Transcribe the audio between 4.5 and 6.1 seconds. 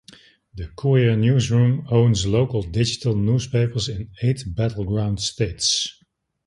battleground states.